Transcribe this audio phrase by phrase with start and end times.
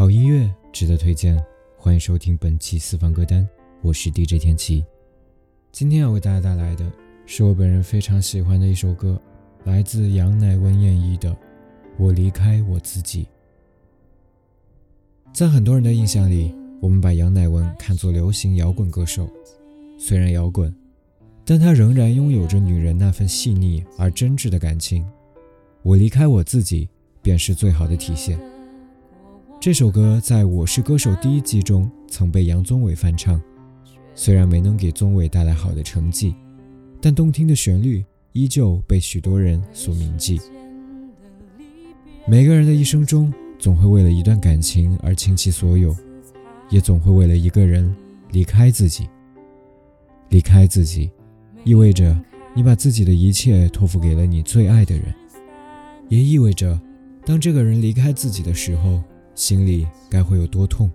[0.00, 1.38] 好音乐值得推荐，
[1.76, 3.46] 欢迎收听本期私房歌单，
[3.82, 4.82] 我是 DJ 天琪。
[5.72, 6.90] 今天要为大家带来的
[7.26, 9.20] 是我本人非常喜欢的一首歌，
[9.64, 11.30] 来自杨乃文演绎的
[11.98, 13.24] 《我离开我自己》。
[15.34, 19.28] 在很多人的印象里，我们把杨乃文看作流行摇滚歌手，
[19.98, 20.74] 虽然摇滚，
[21.44, 25.06] 但他仍然拥有着女人那份细腻而真挚的感情。
[25.82, 26.88] 我离开我自己，
[27.20, 28.40] 便是最好的体现。
[29.60, 33.38] 这首歌在我是歌手第一季中曾被杨宗纬翻唱。
[34.14, 36.34] 虽然没能给宗纬带来好的成绩，
[36.98, 40.40] 但动听的旋律依旧被许多人所铭记。
[42.26, 45.94] 每个人的一生中，总会为了一段感情而倾其所有，
[46.70, 47.94] 也总会为了一个人
[48.30, 49.06] 离开自己。
[50.30, 51.10] 离开自己，
[51.64, 52.18] 意味着
[52.54, 55.14] 你把自己的一切托付给了你最爱的人，
[56.08, 56.80] 也意味着，
[57.26, 59.02] 当这个人离开自己的时候，
[59.40, 60.90] 心里该会有多痛。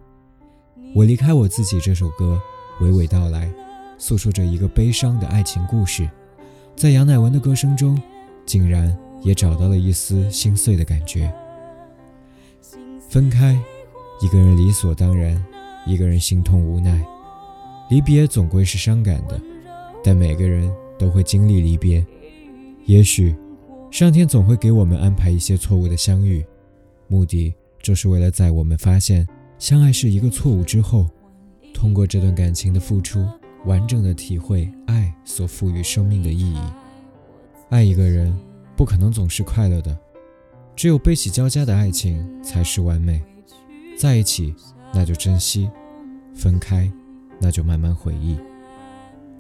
[0.94, 2.40] 我离开我自己这首歌。
[2.80, 3.52] 娓娓道来，
[3.98, 6.08] 诉说着一个悲伤的爱情故事，
[6.76, 8.00] 在杨乃文的歌声中，
[8.46, 11.34] 竟然也找到了一丝心碎的感觉。
[13.10, 13.60] 分开，
[14.22, 15.44] 一个人理所当然，
[15.88, 17.04] 一个人心痛无奈。
[17.90, 19.42] 离别总归是伤感的，
[20.04, 22.06] 但每个人都会经历离别。
[22.86, 23.36] 也许，
[23.90, 26.46] 上天总会给我们安排一些错误的相遇，
[27.08, 27.52] 目的
[27.86, 29.28] 就是为了在我们发现
[29.60, 31.08] 相爱是一个错误之后。
[31.72, 33.28] 通过这段感情的付出，
[33.66, 36.60] 完整的体会爱所赋予生命的意义。
[37.70, 38.36] 爱一个人，
[38.76, 39.96] 不可能总是快乐的，
[40.76, 43.22] 只有悲喜交加的爱情才是完美。
[43.96, 44.56] 在一起，
[44.92, 45.70] 那就珍惜；
[46.34, 46.92] 分开，
[47.40, 48.36] 那就慢慢回忆。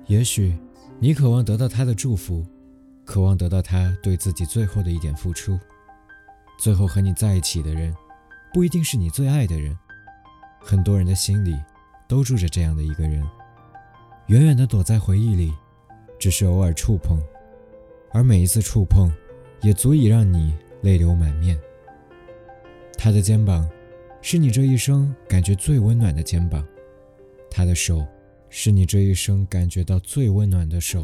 [0.05, 0.55] 也许
[0.99, 2.45] 你渴望得到他的祝福，
[3.05, 5.59] 渴望得到他对自己最后的一点付出。
[6.59, 7.91] 最后和你在一起的人，
[8.55, 9.77] 不一定是你最爱的人。
[10.61, 11.53] 很多人的心里。
[12.07, 13.27] 都住着这样的一个人，
[14.27, 15.51] 远远地躲在回忆里，
[16.19, 17.17] 只是偶尔触碰，
[18.13, 19.11] 而每一次触碰，
[19.63, 21.59] 也足以让你泪流满面。
[22.95, 23.67] 他的肩膀，
[24.21, 26.63] 是你这一生感觉最温暖的肩膀；
[27.49, 28.05] 他的手，
[28.51, 31.03] 是你这一生感觉到最温暖的手。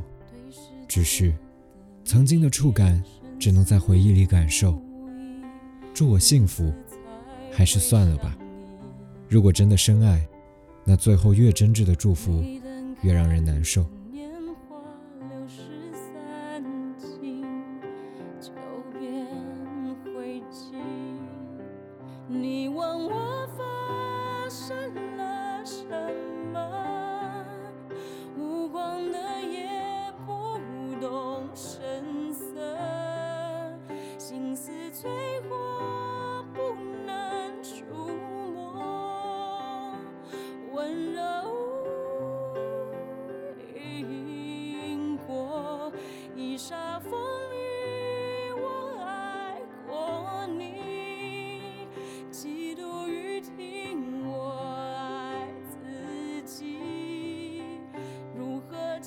[0.88, 1.34] 只是，
[2.06, 3.03] 曾经的触感，
[3.40, 4.79] 只能在回忆里感受。
[5.95, 6.72] 祝我幸福，
[7.61, 8.35] 还是算了吧。
[9.29, 10.27] 如果真的深爱。
[10.83, 12.44] 那最后越真挚的祝福，
[13.03, 13.85] 越让人难受。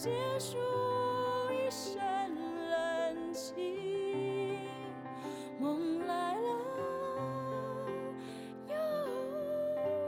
[0.05, 0.59] 结束
[1.51, 1.97] 一生
[2.69, 3.55] 冷清？
[5.59, 6.47] 梦来了
[8.69, 8.75] 又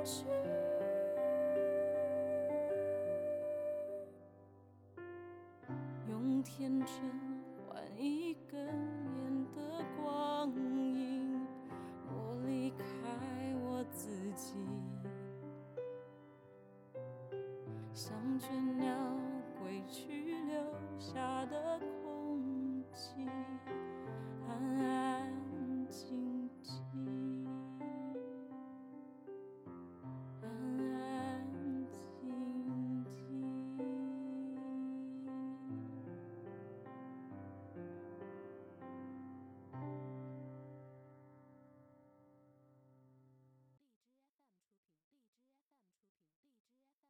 [0.04, 0.26] 去。
[6.10, 6.94] 用天真
[7.56, 11.40] 换一个年的光阴，
[12.10, 12.84] 我离开
[13.64, 14.56] 我自己，
[17.94, 18.46] 想着。
[19.88, 20.60] 去留
[20.98, 21.80] 下的